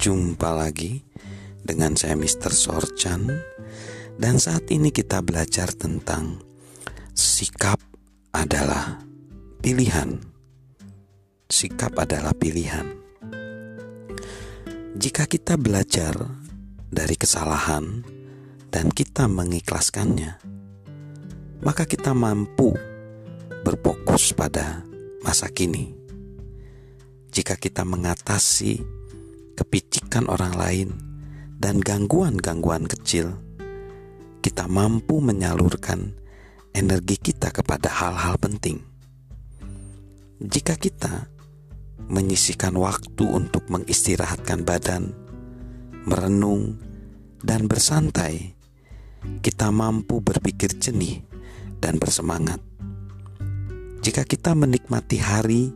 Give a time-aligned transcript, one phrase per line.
[0.00, 1.04] Jumpa lagi
[1.60, 2.48] dengan saya Mr.
[2.56, 3.28] Sorchan.
[4.16, 6.40] Dan saat ini kita belajar tentang
[7.12, 7.76] Sikap
[8.32, 8.96] adalah
[9.60, 10.16] pilihan.
[11.52, 12.96] Sikap adalah pilihan.
[14.96, 16.16] Jika kita belajar
[16.88, 18.00] dari kesalahan
[18.72, 20.40] Dan kita mengikhlaskannya
[21.60, 22.72] Maka kita mampu
[23.68, 24.80] berfokus pada
[25.20, 25.92] masa kini.
[27.28, 28.99] Jika kita mengatasi
[29.60, 30.88] kepicikan orang lain
[31.60, 33.36] dan gangguan-gangguan kecil,
[34.40, 36.16] kita mampu menyalurkan
[36.72, 38.80] energi kita kepada hal-hal penting.
[40.40, 41.28] Jika kita
[42.08, 45.12] menyisikan waktu untuk mengistirahatkan badan,
[46.08, 46.80] merenung,
[47.44, 48.56] dan bersantai,
[49.44, 51.20] kita mampu berpikir jernih
[51.84, 52.64] dan bersemangat.
[54.00, 55.68] Jika kita menikmati hari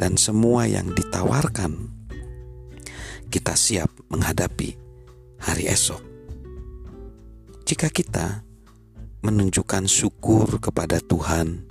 [0.00, 1.97] dan semua yang ditawarkan,
[3.28, 4.72] kita siap menghadapi
[5.44, 6.00] hari esok.
[7.68, 8.40] Jika kita
[9.20, 11.68] menunjukkan syukur kepada Tuhan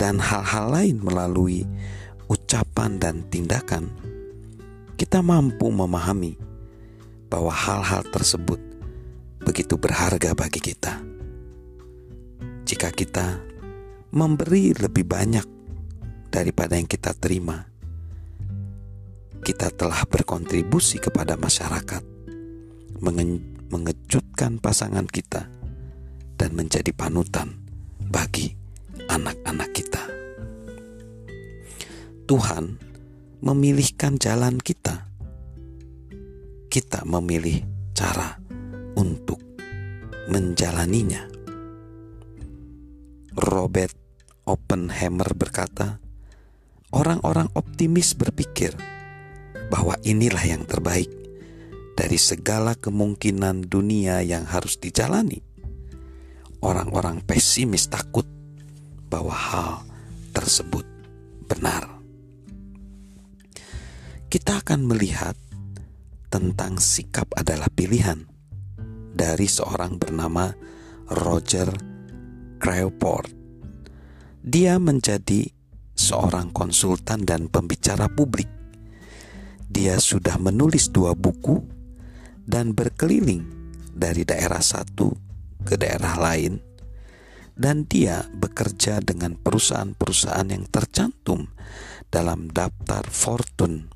[0.00, 1.68] dan hal-hal lain melalui
[2.32, 3.92] ucapan dan tindakan,
[4.96, 6.40] kita mampu memahami
[7.28, 8.58] bahwa hal-hal tersebut
[9.44, 11.00] begitu berharga bagi kita.
[12.64, 13.40] Jika kita
[14.10, 15.46] memberi lebih banyak
[16.30, 17.69] daripada yang kita terima.
[19.50, 22.06] Kita telah berkontribusi kepada masyarakat,
[23.66, 25.50] mengejutkan pasangan kita,
[26.38, 27.58] dan menjadi panutan
[27.98, 28.54] bagi
[29.10, 30.06] anak-anak kita.
[32.30, 32.78] Tuhan
[33.42, 35.10] memilihkan jalan kita.
[36.70, 38.38] Kita memilih cara
[38.94, 39.42] untuk
[40.30, 41.26] menjalaninya.
[43.34, 43.98] Robert
[44.46, 45.98] Oppenheimer berkata,
[46.94, 48.99] Orang-orang optimis berpikir
[49.70, 51.08] bahwa inilah yang terbaik
[51.94, 55.40] dari segala kemungkinan dunia yang harus dijalani.
[56.60, 58.26] Orang-orang pesimis takut
[59.08, 59.72] bahwa hal
[60.36, 60.84] tersebut
[61.48, 61.88] benar.
[64.30, 65.34] Kita akan melihat
[66.30, 68.22] tentang sikap adalah pilihan
[69.10, 70.54] dari seorang bernama
[71.10, 71.66] Roger
[72.62, 73.34] Crayford.
[74.40, 75.50] Dia menjadi
[75.98, 78.59] seorang konsultan dan pembicara publik.
[79.70, 81.62] Dia sudah menulis dua buku
[82.42, 83.46] dan berkeliling
[83.94, 85.14] dari daerah satu
[85.62, 86.58] ke daerah lain,
[87.54, 91.46] dan dia bekerja dengan perusahaan-perusahaan yang tercantum
[92.10, 93.86] dalam daftar Fortune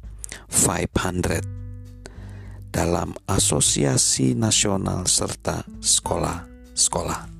[0.52, 1.64] 500
[2.74, 7.30] dalam asosiasi nasional serta sekolah-sekolah.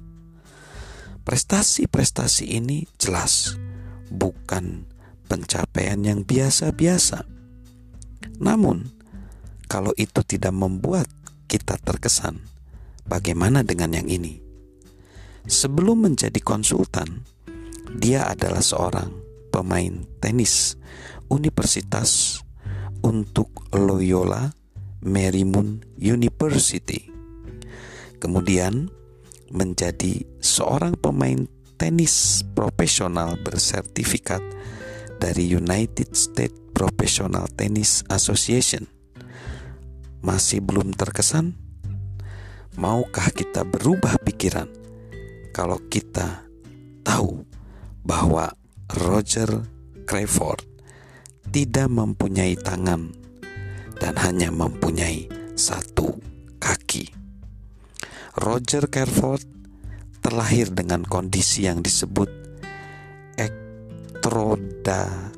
[1.26, 3.58] Prestasi-prestasi ini jelas
[4.14, 4.86] bukan
[5.26, 7.33] pencapaian yang biasa-biasa.
[8.42, 8.90] Namun,
[9.70, 11.06] kalau itu tidak membuat
[11.46, 12.42] kita terkesan,
[13.06, 14.40] bagaimana dengan yang ini?
[15.44, 17.22] Sebelum menjadi konsultan,
[17.94, 19.12] dia adalah seorang
[19.52, 20.74] pemain tenis
[21.28, 22.40] universitas
[23.04, 24.50] untuk Loyola
[25.04, 27.12] Marymount University.
[28.16, 28.88] Kemudian
[29.52, 31.44] menjadi seorang pemain
[31.76, 34.40] tenis profesional bersertifikat
[35.20, 38.90] dari United States Professional Tennis Association.
[40.20, 41.54] Masih belum terkesan?
[42.74, 44.66] Maukah kita berubah pikiran
[45.54, 46.42] kalau kita
[47.06, 47.46] tahu
[48.02, 48.50] bahwa
[49.06, 49.46] Roger
[50.02, 50.66] Crawford
[51.54, 53.14] tidak mempunyai tangan
[54.02, 56.18] dan hanya mempunyai satu
[56.58, 57.14] kaki.
[58.34, 59.46] Roger Crawford
[60.18, 62.26] terlahir dengan kondisi yang disebut
[63.38, 65.33] ektroda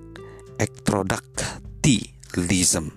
[0.56, 2.88] ektrodaktilism.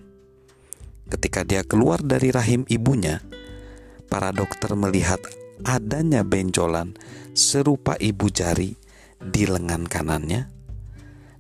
[1.10, 3.22] Ketika dia keluar dari rahim ibunya,
[4.10, 5.20] para dokter melihat
[5.66, 6.94] adanya benjolan
[7.34, 8.76] serupa ibu jari
[9.20, 10.48] di lengan kanannya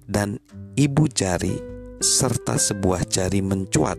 [0.10, 0.40] dan
[0.76, 1.54] ibu jari
[2.00, 3.98] serta sebuah jari mencuat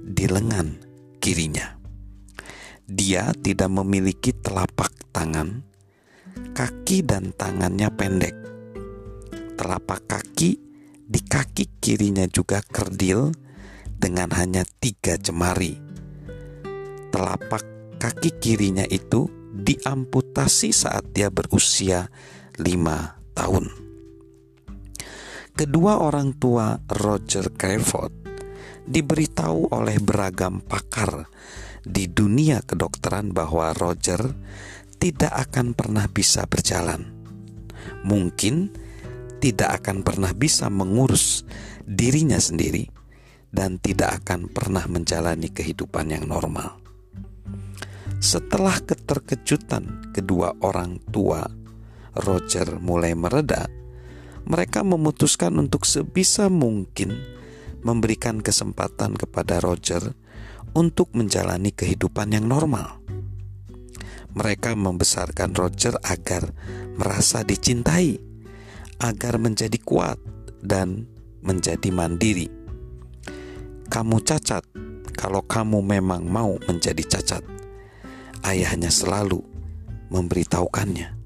[0.00, 0.76] di lengan
[1.22, 1.76] kirinya.
[2.86, 5.62] Dia tidak memiliki telapak tangan
[6.54, 8.34] kaki dan tangannya pendek.
[9.56, 10.65] Telapak kaki
[11.06, 13.30] di kaki kirinya juga kerdil
[13.94, 15.78] dengan hanya tiga jemari.
[17.14, 17.62] Telapak
[18.02, 22.10] kaki kirinya itu diamputasi saat dia berusia
[22.58, 23.70] lima tahun.
[25.56, 28.12] Kedua orang tua Roger Crawford
[28.84, 31.24] diberitahu oleh beragam pakar
[31.80, 34.20] di dunia kedokteran bahwa Roger
[35.00, 37.08] tidak akan pernah bisa berjalan.
[38.04, 38.74] Mungkin
[39.46, 41.46] tidak akan pernah bisa mengurus
[41.86, 42.90] dirinya sendiri
[43.54, 46.82] dan tidak akan pernah menjalani kehidupan yang normal.
[48.18, 51.46] Setelah keterkejutan kedua orang tua
[52.26, 53.70] Roger mulai mereda,
[54.50, 57.14] mereka memutuskan untuk sebisa mungkin
[57.86, 60.10] memberikan kesempatan kepada Roger
[60.74, 62.98] untuk menjalani kehidupan yang normal.
[64.34, 66.50] Mereka membesarkan Roger agar
[66.98, 68.25] merasa dicintai,
[69.00, 70.16] agar menjadi kuat
[70.64, 71.04] dan
[71.44, 72.48] menjadi mandiri.
[73.86, 74.66] Kamu cacat
[75.14, 77.42] kalau kamu memang mau menjadi cacat.
[78.44, 79.42] Ayahnya selalu
[80.12, 81.16] memberitahukannya.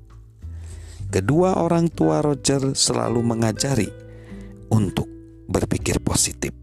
[1.11, 3.91] Kedua orang tua Roger selalu mengajari
[4.71, 5.11] untuk
[5.51, 6.55] berpikir positif.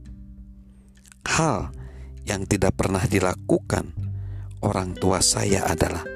[1.28, 1.76] Hal
[2.24, 3.92] yang tidak pernah dilakukan
[4.64, 6.08] orang tua saya adalah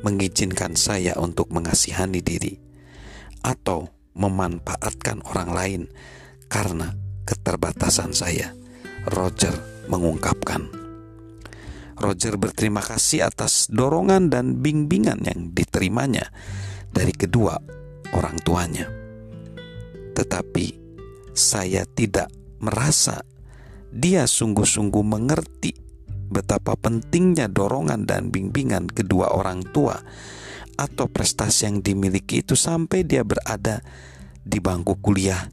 [0.00, 2.56] mengizinkan saya untuk mengasihani diri
[3.44, 5.82] atau memanfaatkan orang lain
[6.48, 6.96] karena
[7.28, 8.56] keterbatasan saya.
[9.06, 9.54] Roger
[9.86, 10.66] mengungkapkan.
[11.96, 16.28] Roger berterima kasih atas dorongan dan bimbingan yang diterimanya
[16.90, 17.54] dari kedua
[18.10, 18.90] orang tuanya.
[20.12, 20.66] Tetapi
[21.36, 23.22] saya tidak merasa
[23.94, 25.85] dia sungguh-sungguh mengerti
[26.26, 29.96] betapa pentingnya dorongan dan bimbingan kedua orang tua
[30.76, 33.80] atau prestasi yang dimiliki itu sampai dia berada
[34.44, 35.48] di bangku kuliah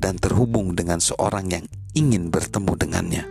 [0.00, 3.24] dan terhubung dengan seorang yang ingin bertemu dengannya.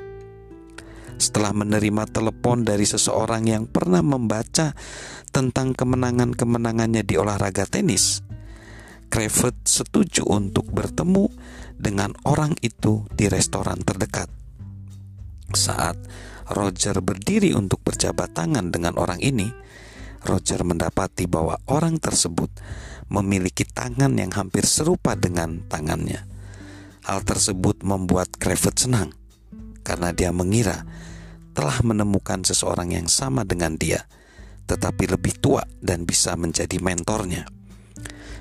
[1.19, 4.71] Setelah menerima telepon dari seseorang yang pernah membaca
[5.35, 8.24] tentang kemenangan-kemenangannya di olahraga tenis,
[9.09, 11.33] Cravat setuju untuk bertemu
[11.81, 14.30] dengan orang itu di restoran terdekat.
[15.50, 15.97] Saat
[16.50, 19.46] Roger berdiri untuk berjabat tangan dengan orang ini,
[20.25, 22.50] Roger mendapati bahwa orang tersebut
[23.13, 26.25] memiliki tangan yang hampir serupa dengan tangannya.
[27.06, 29.10] Hal tersebut membuat Cravat senang
[29.86, 30.86] karena dia mengira
[31.54, 34.06] telah menemukan seseorang yang sama dengan dia,
[34.66, 37.45] tetapi lebih tua dan bisa menjadi mentornya.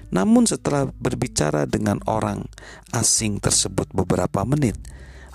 [0.09, 2.49] Namun, setelah berbicara dengan orang
[2.97, 4.81] asing tersebut beberapa menit,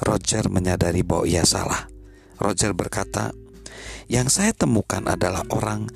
[0.02, 1.93] Roger menyadari bahwa ia salah.
[2.44, 3.32] Roger berkata,
[4.12, 5.88] "Yang saya temukan adalah orang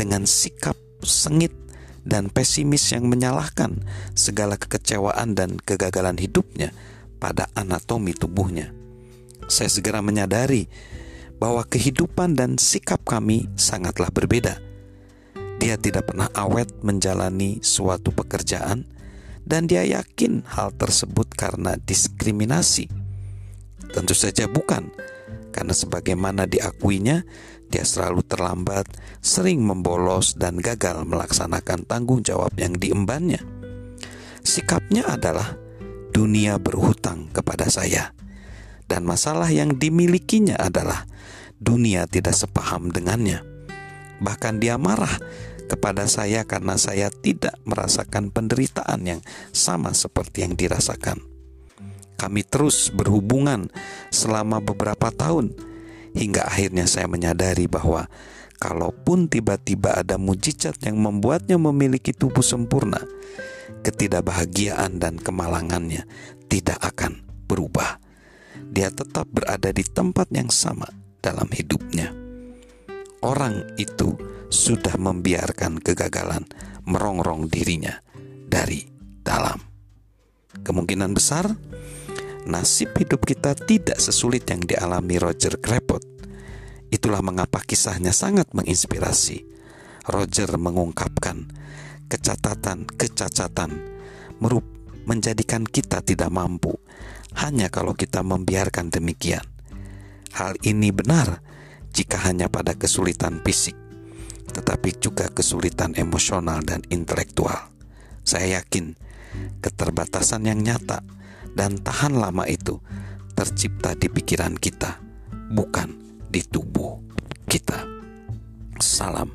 [0.00, 0.74] dengan sikap
[1.04, 1.52] sengit
[2.08, 3.84] dan pesimis yang menyalahkan
[4.16, 6.72] segala kekecewaan dan kegagalan hidupnya
[7.20, 8.72] pada anatomi tubuhnya.
[9.52, 10.64] Saya segera menyadari
[11.36, 14.56] bahwa kehidupan dan sikap kami sangatlah berbeda.
[15.60, 18.88] Dia tidak pernah awet menjalani suatu pekerjaan,
[19.44, 22.88] dan dia yakin hal tersebut karena diskriminasi.
[23.92, 24.88] Tentu saja bukan."
[25.50, 27.22] Karena sebagaimana diakuinya,
[27.70, 28.90] dia selalu terlambat,
[29.22, 33.38] sering membolos, dan gagal melaksanakan tanggung jawab yang diembannya.
[34.42, 35.54] Sikapnya adalah
[36.10, 38.10] dunia berhutang kepada saya,
[38.90, 41.06] dan masalah yang dimilikinya adalah
[41.62, 43.46] dunia tidak sepaham dengannya.
[44.18, 45.14] Bahkan dia marah
[45.70, 49.20] kepada saya karena saya tidak merasakan penderitaan yang
[49.54, 51.29] sama seperti yang dirasakan.
[52.20, 53.72] Kami terus berhubungan
[54.12, 55.56] selama beberapa tahun
[56.12, 58.12] hingga akhirnya saya menyadari bahwa
[58.60, 63.00] kalaupun tiba-tiba ada mujizat yang membuatnya memiliki tubuh sempurna,
[63.80, 66.04] ketidakbahagiaan dan kemalangannya
[66.52, 67.96] tidak akan berubah.
[68.68, 70.92] Dia tetap berada di tempat yang sama
[71.24, 72.12] dalam hidupnya.
[73.24, 74.12] Orang itu
[74.52, 76.44] sudah membiarkan kegagalan
[76.84, 77.96] merongrong dirinya
[78.44, 78.84] dari
[79.24, 79.56] dalam.
[80.60, 81.48] Kemungkinan besar
[82.46, 86.00] nasib hidup kita tidak sesulit yang dialami Roger Crepot.
[86.90, 89.46] Itulah mengapa kisahnya sangat menginspirasi.
[90.10, 91.46] Roger mengungkapkan
[92.10, 93.70] kecacatan-kecacatan
[94.42, 94.66] merup
[95.06, 96.74] menjadikan kita tidak mampu
[97.38, 99.44] hanya kalau kita membiarkan demikian.
[100.34, 101.42] Hal ini benar
[101.94, 103.74] jika hanya pada kesulitan fisik,
[104.50, 107.70] tetapi juga kesulitan emosional dan intelektual.
[108.26, 108.94] Saya yakin
[109.62, 111.02] keterbatasan yang nyata
[111.54, 112.78] dan tahan lama itu
[113.34, 115.00] tercipta di pikiran kita,
[115.54, 115.96] bukan
[116.28, 117.00] di tubuh
[117.48, 117.86] kita.
[118.80, 119.32] Salam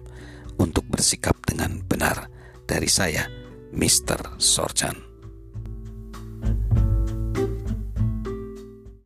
[0.57, 2.29] untuk bersikap dengan benar
[2.65, 3.27] dari saya,
[3.73, 4.39] Mr.
[4.41, 5.14] Sorchan.